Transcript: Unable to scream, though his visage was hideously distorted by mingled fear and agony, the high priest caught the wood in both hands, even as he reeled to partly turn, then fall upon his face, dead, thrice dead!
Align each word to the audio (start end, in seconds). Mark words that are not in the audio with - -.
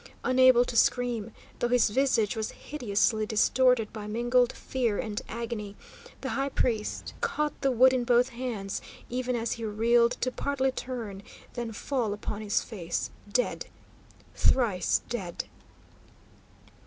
Unable 0.23 0.65
to 0.65 0.75
scream, 0.75 1.31
though 1.59 1.67
his 1.67 1.91
visage 1.91 2.35
was 2.35 2.49
hideously 2.49 3.23
distorted 3.27 3.93
by 3.93 4.07
mingled 4.07 4.51
fear 4.51 4.97
and 4.97 5.21
agony, 5.29 5.75
the 6.21 6.29
high 6.29 6.49
priest 6.49 7.13
caught 7.21 7.61
the 7.61 7.69
wood 7.69 7.93
in 7.93 8.03
both 8.03 8.29
hands, 8.29 8.81
even 9.11 9.35
as 9.35 9.51
he 9.51 9.63
reeled 9.63 10.13
to 10.13 10.31
partly 10.31 10.71
turn, 10.71 11.21
then 11.53 11.71
fall 11.71 12.13
upon 12.15 12.41
his 12.41 12.63
face, 12.63 13.11
dead, 13.31 13.67
thrice 14.33 15.03
dead! 15.07 15.43